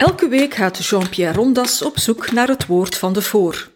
Elke 0.00 0.28
week 0.28 0.54
gaat 0.54 0.86
Jean-Pierre 0.86 1.36
Rondas 1.36 1.82
op 1.82 1.98
zoek 1.98 2.32
naar 2.32 2.48
het 2.48 2.66
woord 2.66 2.96
van 2.96 3.12
de 3.12 3.22
voor. 3.22 3.70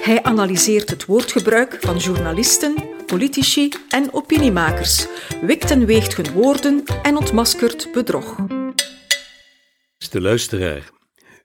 Hij 0.00 0.22
analyseert 0.22 0.90
het 0.90 1.04
woordgebruik 1.04 1.76
van 1.80 1.96
journalisten, 1.96 2.74
politici 3.06 3.72
en 3.88 4.12
opiniemakers, 4.12 5.06
wikt 5.40 5.70
en 5.70 5.86
weegt 5.86 6.16
hun 6.16 6.32
woorden 6.32 6.84
en 7.02 7.16
ontmaskert 7.16 7.92
bedrog. 7.92 8.36
Beste 9.98 10.20
luisteraar, 10.20 10.90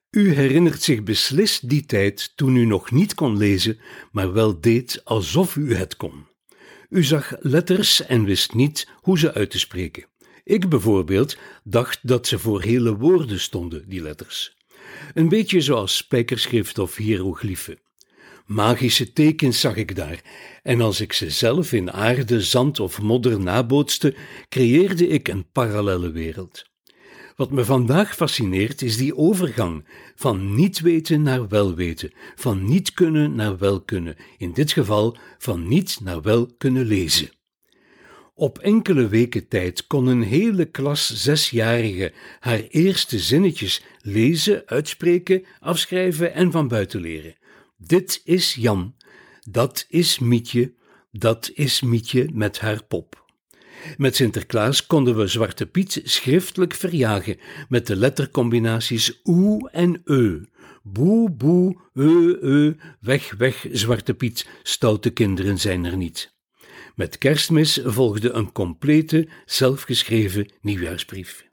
u 0.09 0.34
herinnert 0.34 0.82
zich 0.82 1.04
beslist 1.04 1.70
die 1.70 1.86
tijd 1.86 2.32
toen 2.36 2.55
u 2.55 2.66
nog 2.66 2.91
niet 2.91 3.13
kon 3.13 3.38
lezen, 3.38 3.79
maar 4.11 4.34
wel 4.34 4.61
deed 4.61 5.02
alsof 5.04 5.55
u 5.55 5.75
het 5.75 5.95
kon. 5.95 6.25
U 6.89 7.04
zag 7.04 7.34
letters 7.39 8.05
en 8.05 8.23
wist 8.23 8.54
niet 8.54 8.88
hoe 8.95 9.20
ze 9.20 9.34
uit 9.34 9.52
te 9.52 9.59
spreken. 9.59 10.11
Ik 10.52 10.70
bijvoorbeeld 10.70 11.38
dacht 11.63 11.99
dat 12.07 12.27
ze 12.27 12.39
voor 12.39 12.61
hele 12.61 12.97
woorden 12.97 13.39
stonden, 13.39 13.89
die 13.89 14.01
letters. 14.01 14.57
Een 15.14 15.29
beetje 15.29 15.61
zoals 15.61 15.97
spijkerschrift 15.97 16.79
of 16.79 16.96
hieroglyphen. 16.96 17.79
Magische 18.46 19.14
tekens 19.14 19.60
zag 19.60 19.75
ik 19.75 19.96
daar, 19.96 20.21
en 20.64 20.82
als 20.82 21.01
ik 21.01 21.14
ze 21.14 21.29
zelf 21.29 21.74
in 21.74 21.91
aarde, 21.91 22.41
zand 22.41 22.79
of 22.79 23.01
modder 23.01 23.39
nabootste, 23.39 24.15
creëerde 24.50 25.07
ik 25.07 25.27
een 25.27 25.51
parallele 25.51 26.11
wereld. 26.11 26.65
Wat 27.36 27.52
me 27.52 27.65
vandaag 27.65 28.15
fascineert 28.15 28.82
is 28.82 28.97
die 28.97 29.18
overgang 29.18 29.88
van 30.15 30.55
niet 30.55 30.79
weten 30.79 31.21
naar 31.21 31.47
wel 31.47 31.75
weten, 31.75 32.13
van 32.36 32.66
niet 32.66 32.94
kunnen 32.94 33.36
naar 33.36 33.58
wel 33.58 33.81
kunnen, 33.81 34.16
in 34.38 34.53
dit 34.53 34.72
geval 34.72 35.17
van 35.38 35.67
niet 35.67 35.99
naar 36.03 36.22
wel 36.22 36.49
kunnen 36.58 36.86
lezen. 36.86 37.30
Op 38.41 38.59
enkele 38.59 39.08
weken 39.08 39.47
tijd 39.47 39.88
kon 39.88 40.08
een 40.08 40.22
hele 40.22 40.66
klas 40.66 41.13
zesjarigen 41.13 42.11
haar 42.39 42.59
eerste 42.59 43.19
zinnetjes 43.19 43.83
lezen, 43.99 44.63
uitspreken, 44.66 45.44
afschrijven 45.59 46.33
en 46.33 46.52
van 46.52 46.67
buiten 46.67 47.01
leren. 47.01 47.35
Dit 47.77 48.21
is 48.23 48.53
Jan, 48.53 48.95
dat 49.49 49.85
is 49.89 50.19
Mietje, 50.19 50.73
dat 51.11 51.51
is 51.53 51.81
Mietje 51.81 52.29
met 52.33 52.59
haar 52.59 52.83
pop. 52.83 53.25
Met 53.97 54.16
Sinterklaas 54.16 54.85
konden 54.85 55.17
we 55.17 55.27
Zwarte 55.27 55.66
Piet 55.66 56.01
schriftelijk 56.03 56.73
verjagen 56.73 57.38
met 57.69 57.88
de 57.88 57.95
lettercombinaties 57.95 59.21
oe 59.23 59.69
en 59.71 60.01
eu. 60.05 60.45
Boe, 60.83 61.31
boe, 61.31 61.77
eu, 61.94 62.38
eu, 62.41 62.77
weg, 62.99 63.33
weg, 63.38 63.67
Zwarte 63.71 64.13
Piet, 64.13 64.47
stoute 64.63 65.09
kinderen 65.09 65.57
zijn 65.59 65.85
er 65.85 65.97
niet. 65.97 66.39
Met 66.95 67.17
kerstmis 67.17 67.80
volgde 67.84 68.31
een 68.31 68.52
complete, 68.52 69.28
zelfgeschreven 69.45 70.52
nieuwjaarsbrief. 70.61 71.50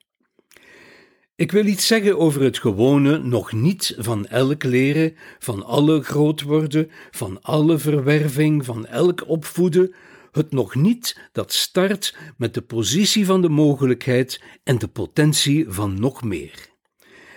Ik 1.36 1.52
wil 1.52 1.66
iets 1.66 1.86
zeggen 1.86 2.18
over 2.18 2.42
het 2.42 2.58
gewone 2.58 3.18
nog 3.18 3.52
niet 3.52 3.94
van 3.98 4.26
elk 4.26 4.62
leren, 4.62 5.14
van 5.38 5.64
alle 5.64 6.02
groot 6.02 6.42
worden, 6.42 6.90
van 7.10 7.42
alle 7.42 7.78
verwerving, 7.78 8.64
van 8.64 8.86
elk 8.86 9.28
opvoeden, 9.28 9.94
het 10.32 10.52
nog 10.52 10.74
niet 10.74 11.20
dat 11.32 11.52
start 11.52 12.16
met 12.36 12.54
de 12.54 12.62
positie 12.62 13.26
van 13.26 13.42
de 13.42 13.48
mogelijkheid 13.48 14.42
en 14.64 14.78
de 14.78 14.88
potentie 14.88 15.64
van 15.68 16.00
nog 16.00 16.22
meer. 16.22 16.68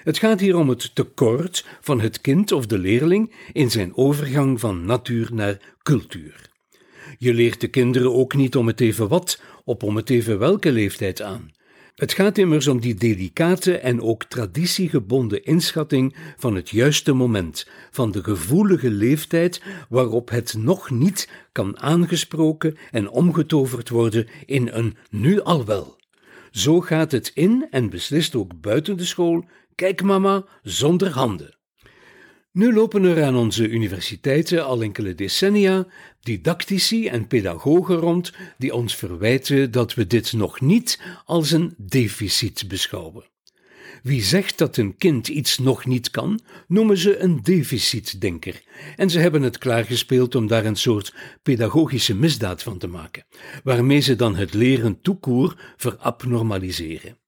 Het 0.03 0.17
gaat 0.17 0.39
hier 0.39 0.57
om 0.57 0.69
het 0.69 0.95
tekort 0.95 1.65
van 1.81 2.01
het 2.01 2.21
kind 2.21 2.51
of 2.51 2.65
de 2.65 2.77
leerling 2.77 3.33
in 3.51 3.71
zijn 3.71 3.95
overgang 3.95 4.59
van 4.59 4.85
natuur 4.85 5.29
naar 5.33 5.75
cultuur. 5.83 6.50
Je 7.17 7.33
leert 7.33 7.61
de 7.61 7.67
kinderen 7.67 8.13
ook 8.13 8.35
niet 8.35 8.55
om 8.55 8.67
het 8.67 8.81
even 8.81 9.07
wat, 9.07 9.41
op 9.63 9.83
om 9.83 9.95
het 9.95 10.09
even 10.09 10.39
welke 10.39 10.71
leeftijd 10.71 11.21
aan. 11.21 11.51
Het 11.95 12.13
gaat 12.13 12.37
immers 12.37 12.67
om 12.67 12.79
die 12.79 12.93
delicate 12.93 13.77
en 13.77 14.01
ook 14.01 14.23
traditiegebonden 14.23 15.43
inschatting 15.43 16.15
van 16.37 16.55
het 16.55 16.69
juiste 16.69 17.13
moment, 17.13 17.67
van 17.91 18.11
de 18.11 18.23
gevoelige 18.23 18.89
leeftijd 18.91 19.61
waarop 19.89 20.29
het 20.29 20.55
nog 20.57 20.89
niet 20.89 21.29
kan 21.51 21.79
aangesproken 21.79 22.77
en 22.91 23.09
omgetoverd 23.09 23.89
worden 23.89 24.27
in 24.45 24.69
een 24.71 24.97
nu 25.09 25.41
al 25.41 25.65
wel. 25.65 25.99
Zo 26.51 26.81
gaat 26.81 27.11
het 27.11 27.31
in 27.33 27.67
en 27.69 27.89
beslist 27.89 28.35
ook 28.35 28.61
buiten 28.61 28.97
de 28.97 29.05
school, 29.05 29.45
kijk 29.75 30.03
mama, 30.03 30.45
zonder 30.63 31.09
handen. 31.09 31.55
Nu 32.53 32.73
lopen 32.73 33.03
er 33.03 33.23
aan 33.23 33.35
onze 33.35 33.69
universiteiten 33.69 34.65
al 34.65 34.81
enkele 34.81 35.15
decennia 35.15 35.87
didactici 36.21 37.07
en 37.07 37.27
pedagogen 37.27 37.95
rond 37.95 38.33
die 38.57 38.73
ons 38.73 38.95
verwijten 38.95 39.71
dat 39.71 39.93
we 39.93 40.07
dit 40.07 40.33
nog 40.33 40.61
niet 40.61 40.99
als 41.25 41.51
een 41.51 41.73
deficit 41.77 42.67
beschouwen. 42.67 43.29
Wie 44.03 44.21
zegt 44.21 44.57
dat 44.57 44.77
een 44.77 44.97
kind 44.97 45.27
iets 45.27 45.57
nog 45.57 45.85
niet 45.85 46.09
kan, 46.09 46.39
noemen 46.67 46.97
ze 46.97 47.17
een 47.17 47.41
deficitdenker. 47.41 48.61
En 48.95 49.09
ze 49.09 49.19
hebben 49.19 49.41
het 49.41 49.57
klaargespeeld 49.57 50.35
om 50.35 50.47
daar 50.47 50.65
een 50.65 50.75
soort 50.75 51.13
pedagogische 51.43 52.15
misdaad 52.15 52.63
van 52.63 52.77
te 52.77 52.87
maken, 52.87 53.25
waarmee 53.63 53.99
ze 53.99 54.15
dan 54.15 54.35
het 54.35 54.53
leren 54.53 55.01
toekoer 55.01 55.73
verabnormaliseren. 55.77 57.20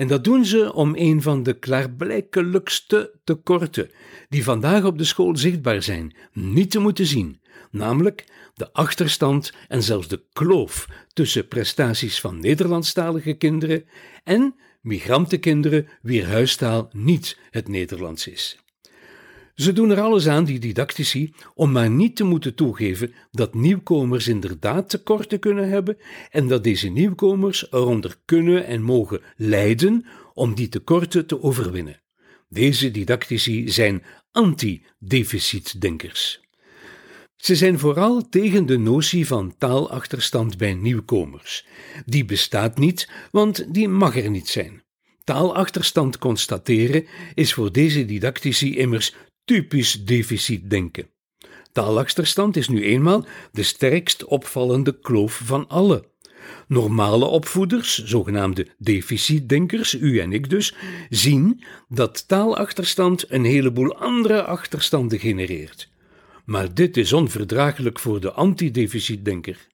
En 0.00 0.08
dat 0.08 0.24
doen 0.24 0.44
ze 0.44 0.72
om 0.72 0.92
een 0.96 1.22
van 1.22 1.42
de 1.42 1.58
klaarblijkelijkste 1.58 3.18
tekorten 3.24 3.90
die 4.28 4.44
vandaag 4.44 4.84
op 4.84 4.98
de 4.98 5.04
school 5.04 5.36
zichtbaar 5.36 5.82
zijn, 5.82 6.14
niet 6.32 6.70
te 6.70 6.78
moeten 6.78 7.06
zien, 7.06 7.40
namelijk 7.70 8.24
de 8.54 8.72
achterstand 8.72 9.52
en 9.68 9.82
zelfs 9.82 10.08
de 10.08 10.22
kloof 10.32 10.88
tussen 11.12 11.48
prestaties 11.48 12.20
van 12.20 12.40
Nederlandstalige 12.40 13.32
kinderen 13.32 13.84
en 14.24 14.54
migrantenkinderen 14.80 15.88
wier 16.02 16.26
huistaal 16.26 16.88
niet 16.92 17.38
het 17.50 17.68
Nederlands 17.68 18.26
is. 18.26 18.58
Ze 19.60 19.72
doen 19.72 19.90
er 19.90 20.00
alles 20.00 20.28
aan, 20.28 20.44
die 20.44 20.58
didactici, 20.58 21.32
om 21.54 21.72
maar 21.72 21.90
niet 21.90 22.16
te 22.16 22.24
moeten 22.24 22.54
toegeven 22.54 23.14
dat 23.30 23.54
nieuwkomers 23.54 24.28
inderdaad 24.28 24.88
tekorten 24.88 25.38
kunnen 25.38 25.68
hebben 25.68 25.96
en 26.30 26.48
dat 26.48 26.64
deze 26.64 26.88
nieuwkomers 26.88 27.72
eronder 27.72 28.16
kunnen 28.24 28.66
en 28.66 28.82
mogen 28.82 29.20
lijden 29.36 30.06
om 30.34 30.54
die 30.54 30.68
tekorten 30.68 31.26
te 31.26 31.42
overwinnen. 31.42 32.00
Deze 32.48 32.90
didactici 32.90 33.68
zijn 33.68 34.02
anti-deficitdenkers. 34.32 36.40
Ze 37.36 37.56
zijn 37.56 37.78
vooral 37.78 38.28
tegen 38.28 38.66
de 38.66 38.78
notie 38.78 39.26
van 39.26 39.54
taalachterstand 39.58 40.56
bij 40.56 40.74
nieuwkomers. 40.74 41.66
Die 42.06 42.24
bestaat 42.24 42.78
niet, 42.78 43.10
want 43.30 43.74
die 43.74 43.88
mag 43.88 44.16
er 44.16 44.30
niet 44.30 44.48
zijn. 44.48 44.82
Taalachterstand 45.24 46.18
constateren 46.18 47.06
is 47.34 47.54
voor 47.54 47.72
deze 47.72 48.04
didactici 48.04 48.76
immers 48.76 49.14
typisch 49.50 50.04
deficitdenken. 50.04 51.08
Taalachterstand 51.72 52.56
is 52.56 52.68
nu 52.68 52.82
eenmaal 52.84 53.26
de 53.52 53.62
sterkst 53.62 54.24
opvallende 54.24 54.98
kloof 55.00 55.40
van 55.44 55.68
alle. 55.68 56.04
Normale 56.68 57.24
opvoeders, 57.24 58.04
zogenaamde 58.04 58.66
deficitdenkers, 58.78 59.94
u 59.94 60.18
en 60.18 60.32
ik 60.32 60.50
dus, 60.50 60.74
zien 61.08 61.64
dat 61.88 62.28
taalachterstand 62.28 63.30
een 63.30 63.44
heleboel 63.44 63.96
andere 63.96 64.42
achterstanden 64.42 65.18
genereert. 65.18 65.88
Maar 66.44 66.74
dit 66.74 66.96
is 66.96 67.12
onverdraaglijk 67.12 67.98
voor 67.98 68.20
de 68.20 68.32
antideficitdenker. 68.32 69.68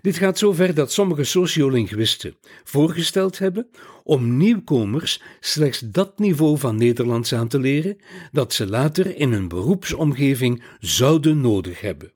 Dit 0.00 0.16
gaat 0.16 0.38
zo 0.38 0.52
ver 0.52 0.74
dat 0.74 0.92
sommige 0.92 1.24
sociolinguïsten 1.24 2.36
voorgesteld 2.64 3.38
hebben 3.38 3.68
om 4.08 4.36
nieuwkomers 4.36 5.22
slechts 5.40 5.80
dat 5.80 6.18
niveau 6.18 6.58
van 6.58 6.76
Nederlands 6.76 7.32
aan 7.32 7.48
te 7.48 7.60
leren 7.60 7.96
dat 8.32 8.52
ze 8.52 8.66
later 8.66 9.16
in 9.16 9.32
een 9.32 9.48
beroepsomgeving 9.48 10.62
zouden 10.78 11.40
nodig 11.40 11.80
hebben. 11.80 12.12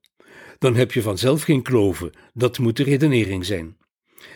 Dan 0.59 0.75
heb 0.75 0.93
je 0.93 1.03
vanzelf 1.03 1.43
geen 1.43 1.63
kloven, 1.63 2.13
dat 2.35 2.59
moet 2.59 2.77
de 2.77 2.83
redenering 2.83 3.45
zijn. 3.45 3.77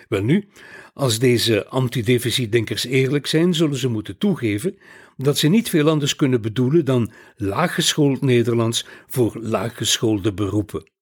Welnu, 0.09 0.49
als 0.93 1.19
deze 1.19 1.67
antideficitdenkers 1.67 2.85
eerlijk 2.85 3.27
zijn, 3.27 3.55
zullen 3.55 3.79
ze 3.79 3.89
moeten 3.89 4.19
toegeven 4.19 4.79
dat 5.17 5.39
ze 5.39 5.49
niet 5.49 5.69
veel 5.69 5.89
anders 5.89 6.17
kunnen 6.17 6.41
bedoelen 6.41 6.85
dan 6.85 7.13
laaggeschoold 7.37 8.21
Nederlands 8.21 8.87
voor 9.07 9.39
laaggeschoolde 9.41 10.33
beroepen. 10.33 10.96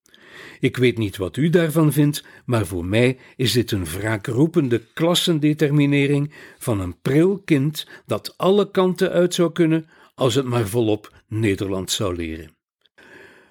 Ik 0.60 0.76
weet 0.76 0.98
niet 0.98 1.16
wat 1.16 1.36
u 1.36 1.50
daarvan 1.50 1.92
vindt, 1.92 2.24
maar 2.44 2.66
voor 2.66 2.84
mij 2.84 3.18
is 3.36 3.52
dit 3.52 3.70
een 3.70 3.84
wraakroepende 3.84 4.82
klassendeterminering 4.94 6.32
van 6.58 6.80
een 6.80 7.00
pril 7.00 7.38
kind 7.44 7.86
dat 8.06 8.34
alle 8.36 8.70
kanten 8.70 9.10
uit 9.10 9.34
zou 9.34 9.52
kunnen 9.52 9.86
als 10.14 10.34
het 10.34 10.44
maar 10.44 10.68
volop 10.68 11.12
Nederlands 11.28 11.94
zou 11.94 12.16
leren. 12.16 12.56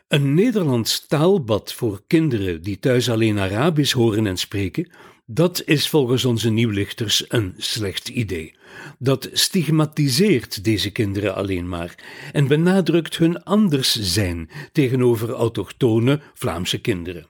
Een 0.07 0.33
Nederlands 0.33 1.07
taalbad 1.07 1.73
voor 1.73 2.03
kinderen 2.07 2.61
die 2.61 2.79
thuis 2.79 3.09
alleen 3.09 3.39
Arabisch 3.39 3.93
horen 3.93 4.27
en 4.27 4.37
spreken, 4.37 4.91
dat 5.33 5.61
is 5.65 5.89
volgens 5.89 6.25
onze 6.25 6.49
nieuwlichters 6.49 7.25
een 7.27 7.53
slecht 7.57 8.09
idee. 8.09 8.55
Dat 8.99 9.29
stigmatiseert 9.31 10.63
deze 10.63 10.91
kinderen 10.91 11.35
alleen 11.35 11.69
maar 11.69 11.95
en 12.31 12.47
benadrukt 12.47 13.17
hun 13.17 13.43
anders 13.43 13.99
zijn 13.99 14.49
tegenover 14.71 15.29
autochtone 15.29 16.21
Vlaamse 16.33 16.81
kinderen. 16.81 17.27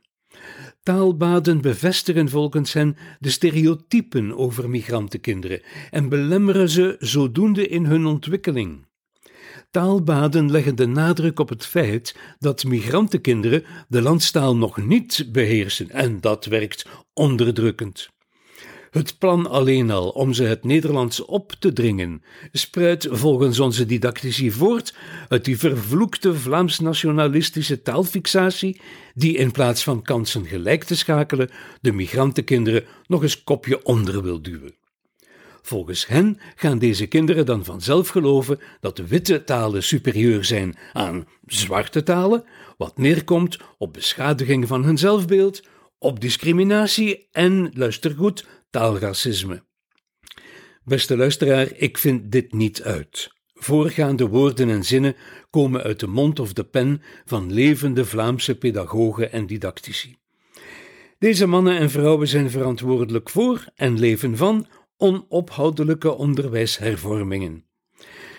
Taalbaden 0.84 1.62
bevestigen 1.62 2.30
volgens 2.30 2.74
hen 2.74 2.98
de 3.20 3.30
stereotypen 3.30 4.38
over 4.38 4.70
migrantenkinderen 4.70 5.62
en 5.92 6.10
belemmeren 6.10 6.70
ze 6.70 6.96
zodoende 7.00 7.68
in 7.68 7.86
hun 7.86 8.06
ontwikkeling. 8.06 8.86
Taalbaden 9.74 10.52
leggen 10.52 10.76
de 10.76 10.86
nadruk 10.86 11.40
op 11.40 11.50
het 11.50 11.66
feit 11.66 12.16
dat 12.40 12.64
migrantenkinderen 12.64 13.64
de 13.88 14.02
landstaal 14.02 14.56
nog 14.56 14.78
niet 14.78 15.26
beheersen 15.32 15.90
en 15.90 16.22
dat 16.22 16.46
werkt 16.46 16.86
onderdrukkend. 17.14 18.10
Het 18.92 19.18
plan 19.18 19.50
alleen 19.50 19.92
al 19.92 20.10
om 20.10 20.34
ze 20.34 20.44
het 20.44 20.64
Nederlands 20.64 21.26
op 21.26 21.52
te 21.60 21.74
dringen 21.74 22.24
spruit 22.52 23.08
volgens 23.12 23.60
onze 23.60 23.86
didactici 23.86 24.52
voort 24.52 24.96
uit 25.28 25.46
die 25.46 25.58
vervloekte 25.58 26.36
Vlaams-nationalistische 26.36 27.82
taalfixatie 27.82 28.82
die 29.14 29.38
in 29.38 29.52
plaats 29.52 29.84
van 29.84 30.02
kansen 30.02 30.46
gelijk 30.46 30.84
te 30.84 30.96
schakelen 30.96 31.50
de 31.82 31.92
migrantenkinderen 31.92 32.86
nog 33.08 33.22
eens 33.22 33.44
kopje 33.44 33.84
onder 33.84 34.24
wil 34.24 34.42
duwen. 34.42 34.82
Volgens 35.66 36.08
hen 36.08 36.40
gaan 36.56 36.80
deze 36.80 37.08
kinderen 37.08 37.46
dan 37.46 37.66
vanzelf 37.66 38.08
geloven 38.08 38.60
dat 38.80 38.98
witte 38.98 39.44
talen 39.44 39.84
superieur 39.84 40.46
zijn 40.46 40.78
aan 40.94 41.28
zwarte 41.46 42.04
talen, 42.04 42.44
wat 42.78 42.98
neerkomt 42.98 43.58
op 43.78 43.94
beschadiging 43.94 44.68
van 44.68 44.84
hun 44.84 44.98
zelfbeeld, 44.98 45.64
op 45.98 46.20
discriminatie 46.20 47.28
en, 47.32 47.72
luister 47.74 48.16
goed, 48.16 48.46
taalracisme. 48.70 49.64
Beste 50.84 51.18
luisteraar, 51.18 51.68
ik 51.76 51.98
vind 51.98 52.32
dit 52.32 52.54
niet 52.54 52.82
uit. 52.82 53.32
Voorgaande 53.54 54.28
woorden 54.28 54.70
en 54.70 54.84
zinnen 54.84 55.16
komen 55.50 55.84
uit 55.84 56.00
de 56.00 56.08
mond 56.08 56.40
of 56.40 56.54
de 56.54 56.64
pen 56.64 57.02
van 57.26 57.54
levende 57.54 58.06
Vlaamse 58.06 58.56
pedagogen 58.56 59.32
en 59.32 59.46
didactici. 59.46 60.18
Deze 61.20 61.48
mannen 61.48 61.78
en 61.78 61.90
vrouwen 61.90 62.28
zijn 62.28 62.50
verantwoordelijk 62.50 63.30
voor 63.30 63.66
en 63.76 64.00
leven 64.00 64.38
van 64.38 64.68
onophoudelijke 64.98 66.12
onderwijshervormingen. 66.12 67.66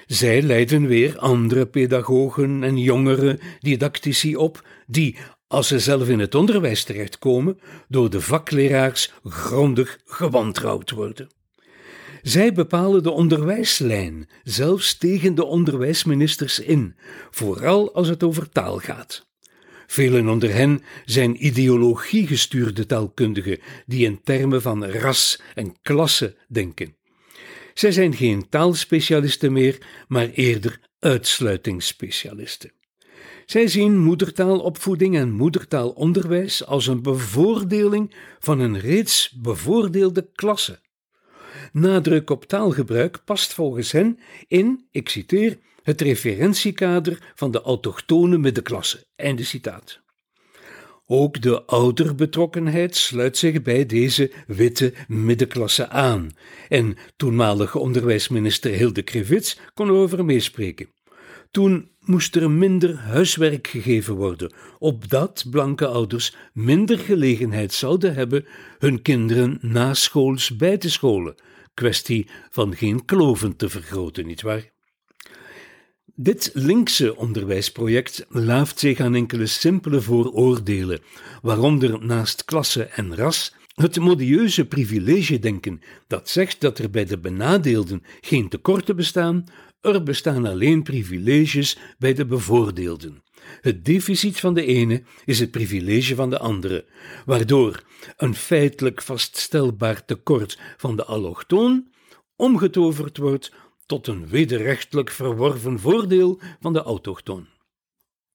Zij 0.06 0.42
leiden 0.42 0.86
weer 0.86 1.18
andere 1.18 1.66
pedagogen 1.66 2.62
en 2.62 2.78
jongere 2.78 3.38
didactici 3.60 4.36
op, 4.36 4.66
die, 4.86 5.16
als 5.46 5.68
ze 5.68 5.78
zelf 5.78 6.08
in 6.08 6.18
het 6.18 6.34
onderwijs 6.34 6.84
terechtkomen, 6.84 7.58
door 7.88 8.10
de 8.10 8.20
vakleraars 8.20 9.12
grondig 9.24 10.00
gewantrouwd 10.04 10.90
worden. 10.90 11.28
Zij 12.22 12.52
bepalen 12.52 13.02
de 13.02 13.10
onderwijslijn, 13.10 14.28
zelfs 14.42 14.96
tegen 14.98 15.34
de 15.34 15.44
onderwijsministers 15.44 16.58
in, 16.58 16.96
vooral 17.30 17.94
als 17.94 18.08
het 18.08 18.22
over 18.22 18.48
taal 18.48 18.78
gaat. 18.78 19.26
Velen 19.86 20.28
onder 20.28 20.54
hen 20.54 20.82
zijn 21.04 21.46
ideologiegestuurde 21.46 22.86
taalkundigen 22.86 23.58
die 23.86 24.04
in 24.04 24.20
termen 24.24 24.62
van 24.62 24.84
ras 24.84 25.40
en 25.54 25.74
klasse 25.82 26.36
denken. 26.48 26.96
Zij 27.74 27.92
zijn 27.92 28.14
geen 28.14 28.48
taalspecialisten 28.48 29.52
meer, 29.52 29.78
maar 30.08 30.28
eerder 30.28 30.80
uitsluitingsspecialisten. 30.98 32.72
Zij 33.46 33.68
zien 33.68 33.98
moedertaalopvoeding 33.98 35.16
en 35.16 35.32
moedertaalonderwijs 35.32 36.66
als 36.66 36.86
een 36.86 37.02
bevoordeling 37.02 38.14
van 38.38 38.60
een 38.60 38.80
reeds 38.80 39.30
bevoordeelde 39.30 40.28
klasse. 40.34 40.80
Nadruk 41.72 42.30
op 42.30 42.44
taalgebruik 42.44 43.24
past 43.24 43.54
volgens 43.54 43.92
hen 43.92 44.18
in, 44.48 44.86
ik 44.90 45.08
citeer, 45.08 45.58
het 45.84 46.00
referentiekader 46.00 47.32
van 47.34 47.50
de 47.50 47.60
autochtone 47.60 48.38
middenklasse. 48.38 49.06
Einde 49.16 49.44
citaat. 49.44 50.02
Ook 51.06 51.42
de 51.42 51.64
ouderbetrokkenheid 51.64 52.96
sluit 52.96 53.36
zich 53.36 53.62
bij 53.62 53.86
deze 53.86 54.32
witte 54.46 54.92
middenklasse 55.08 55.88
aan, 55.88 56.30
en 56.68 56.96
toenmalige 57.16 57.78
onderwijsminister 57.78 58.70
Hilde 58.70 59.02
Krivits 59.02 59.58
kon 59.74 59.88
erover 59.88 60.24
meespreken. 60.24 60.88
Toen 61.50 61.90
moest 62.00 62.36
er 62.36 62.50
minder 62.50 62.96
huiswerk 62.96 63.66
gegeven 63.66 64.14
worden, 64.14 64.54
opdat 64.78 65.44
blanke 65.50 65.86
ouders 65.86 66.36
minder 66.52 66.98
gelegenheid 66.98 67.72
zouden 67.72 68.14
hebben 68.14 68.46
hun 68.78 69.02
kinderen 69.02 69.58
naschools 69.60 70.56
bij 70.56 70.78
te 70.78 70.90
scholen. 70.90 71.34
Kwestie 71.74 72.28
van 72.50 72.76
geen 72.76 73.04
kloven 73.04 73.56
te 73.56 73.68
vergroten, 73.68 74.26
nietwaar? 74.26 74.73
Dit 76.16 76.50
linkse 76.52 77.16
onderwijsproject 77.16 78.26
laaft 78.28 78.78
zich 78.78 79.00
aan 79.00 79.14
enkele 79.14 79.46
simpele 79.46 80.00
vooroordelen, 80.00 81.00
waaronder 81.42 82.04
naast 82.06 82.44
klasse 82.44 82.84
en 82.84 83.16
ras 83.16 83.54
het 83.74 83.98
modieuze 83.98 84.64
privilegiedenken 84.64 85.80
dat 86.06 86.28
zegt 86.28 86.60
dat 86.60 86.78
er 86.78 86.90
bij 86.90 87.04
de 87.04 87.18
benadeelden 87.18 88.02
geen 88.20 88.48
tekorten 88.48 88.96
bestaan, 88.96 89.44
er 89.80 90.02
bestaan 90.02 90.46
alleen 90.46 90.82
privileges 90.82 91.78
bij 91.98 92.14
de 92.14 92.26
bevoordeelden. 92.26 93.22
Het 93.60 93.84
deficit 93.84 94.40
van 94.40 94.54
de 94.54 94.64
ene 94.64 95.02
is 95.24 95.38
het 95.40 95.50
privilege 95.50 96.14
van 96.14 96.30
de 96.30 96.38
andere, 96.38 96.84
waardoor 97.26 97.82
een 98.16 98.34
feitelijk 98.34 99.02
vaststelbaar 99.02 100.04
tekort 100.04 100.58
van 100.76 100.96
de 100.96 101.04
allochtoon 101.04 101.92
omgetoverd 102.36 103.16
wordt 103.16 103.52
tot 103.86 104.06
een 104.06 104.28
wederrechtelijk 104.28 105.10
verworven 105.10 105.80
voordeel 105.80 106.40
van 106.60 106.72
de 106.72 106.82
autochtoon. 106.82 107.46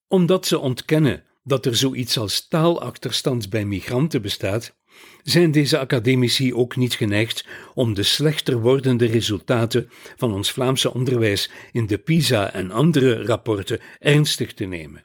Omdat 0.08 0.46
ze 0.46 0.58
ontkennen 0.58 1.24
dat 1.44 1.66
er 1.66 1.76
zoiets 1.76 2.18
als 2.18 2.48
taalachterstand 2.48 3.50
bij 3.50 3.64
migranten 3.64 4.22
bestaat, 4.22 4.78
zijn 5.22 5.50
deze 5.50 5.78
academici 5.78 6.54
ook 6.54 6.76
niet 6.76 6.94
geneigd 6.94 7.46
om 7.74 7.94
de 7.94 8.02
slechter 8.02 8.60
wordende 8.60 9.06
resultaten 9.06 9.90
van 10.16 10.32
ons 10.32 10.50
Vlaamse 10.52 10.94
onderwijs 10.94 11.50
in 11.72 11.86
de 11.86 11.98
PISA 11.98 12.52
en 12.52 12.70
andere 12.70 13.24
rapporten 13.24 13.80
ernstig 13.98 14.54
te 14.54 14.64
nemen. 14.64 15.04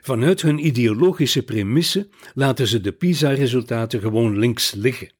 Vanuit 0.00 0.42
hun 0.42 0.66
ideologische 0.66 1.42
premisse 1.42 2.08
laten 2.34 2.66
ze 2.66 2.80
de 2.80 2.92
PISA-resultaten 2.92 4.00
gewoon 4.00 4.38
links 4.38 4.72
liggen. 4.72 5.12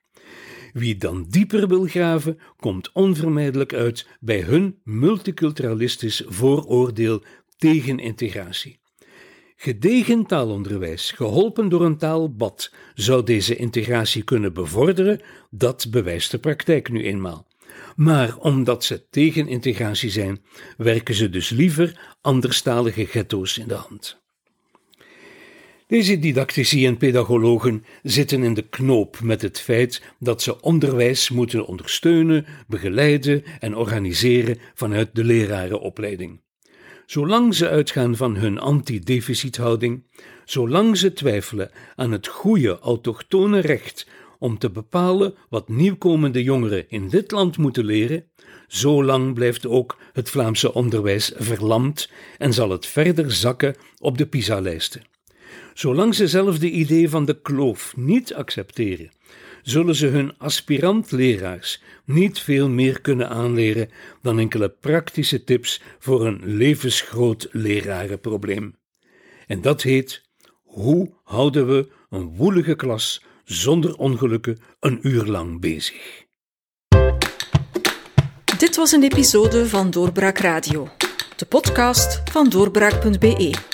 Wie 0.75 0.97
dan 0.97 1.27
dieper 1.29 1.69
wil 1.69 1.85
graven, 1.85 2.39
komt 2.57 2.93
onvermijdelijk 2.93 3.75
uit 3.75 4.09
bij 4.21 4.41
hun 4.41 4.79
multiculturalistisch 4.85 6.23
vooroordeel 6.27 7.23
tegen 7.57 7.99
integratie. 7.99 8.79
Gedegen 9.57 10.27
taalonderwijs, 10.27 11.11
geholpen 11.11 11.69
door 11.69 11.85
een 11.85 11.99
taalbad, 11.99 12.73
zou 12.95 13.25
deze 13.25 13.57
integratie 13.57 14.23
kunnen 14.23 14.53
bevorderen, 14.53 15.21
dat 15.51 15.87
bewijst 15.91 16.31
de 16.31 16.39
praktijk 16.39 16.91
nu 16.91 17.05
eenmaal. 17.05 17.47
Maar 17.97 18.37
omdat 18.37 18.85
ze 18.85 19.09
tegen 19.11 19.49
integratie 19.49 20.11
zijn, 20.11 20.45
werken 20.77 21.15
ze 21.15 21.31
dus 21.31 21.49
liever 21.49 22.17
anderstalige 22.21 23.07
ghetto's 23.07 23.59
in 23.59 23.69
de 23.69 23.75
hand. 23.75 24.24
Deze 25.87 26.19
didactici 26.19 26.87
en 26.87 26.97
pedagologen 26.97 27.85
zitten 28.03 28.43
in 28.43 28.55
de 28.55 28.69
knoop 28.69 29.21
met 29.23 29.43
het 29.43 29.61
feit 29.61 30.03
dat 30.19 30.43
ze 30.43 30.61
onderwijs 30.61 31.31
moeten 31.31 31.67
ondersteunen, 31.67 32.47
begeleiden 32.67 33.43
en 33.61 33.77
organiseren 33.77 34.59
vanuit 34.75 35.09
de 35.13 35.25
lerarenopleiding. 35.25 36.41
Zolang 37.07 37.55
ze 37.55 37.69
uitgaan 37.69 38.17
van 38.17 38.37
hun 38.37 38.59
anti-deficithouding, 38.59 40.05
zolang 40.45 40.97
ze 40.97 41.13
twijfelen 41.13 41.71
aan 41.95 42.13
het 42.13 42.27
goede 42.27 42.79
autochtone 42.79 43.61
recht 43.61 44.09
om 44.39 44.59
te 44.59 44.71
bepalen 44.71 45.35
wat 45.49 45.69
nieuwkomende 45.69 46.43
jongeren 46.43 46.89
in 46.89 47.09
dit 47.09 47.31
land 47.31 47.59
moeten 47.59 47.85
leren, 47.85 48.25
zolang 48.67 49.35
blijft 49.35 49.67
ook 49.67 49.99
het 50.13 50.31
Vlaamse 50.31 50.75
onderwijs 50.75 51.33
verlamd 51.37 52.11
en 52.39 52.53
zal 52.53 52.71
het 52.71 52.87
verder 52.87 53.33
zakken 53.33 53.75
op 53.99 54.19
de 54.19 54.27
PISA-lijsten. 54.27 55.13
Zolang 55.75 56.15
ze 56.15 56.29
zelf 56.29 56.59
de 56.59 56.71
idee 56.71 57.09
van 57.09 57.25
de 57.25 57.41
kloof 57.41 57.97
niet 57.97 58.35
accepteren, 58.35 59.11
zullen 59.63 59.95
ze 59.95 60.07
hun 60.07 60.39
aspirant-leraars 60.39 61.83
niet 62.05 62.39
veel 62.39 62.69
meer 62.69 63.01
kunnen 63.01 63.29
aanleren 63.29 63.91
dan 64.23 64.39
enkele 64.39 64.69
praktische 64.69 65.45
tips 65.45 65.81
voor 65.99 66.27
een 66.27 66.41
levensgroot 66.45 67.49
lerarenprobleem. 67.51 68.77
En 69.47 69.61
dat 69.61 69.83
heet: 69.83 70.23
hoe 70.63 71.13
houden 71.25 71.67
we 71.67 71.89
een 72.11 72.37
woelige 72.37 72.75
klas 72.75 73.23
zonder 73.45 73.97
ongelukken 73.97 74.59
een 74.81 74.99
uur 75.03 75.25
lang 75.25 75.61
bezig? 75.61 76.23
Dit 78.59 78.77
was 78.77 78.93
een 78.93 79.03
episode 79.03 79.69
van 79.69 79.91
Doorbraak 79.91 80.39
Radio, 80.39 80.89
de 81.37 81.47
podcast 81.47 82.23
van 82.31 82.49
doorbraak.be. 82.49 83.74